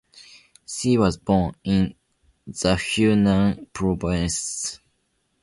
She 0.65 0.97
was 0.97 1.15
born 1.15 1.53
in 1.63 1.93
the 2.47 2.69
Hunan 2.73 3.71
province. 3.71 4.79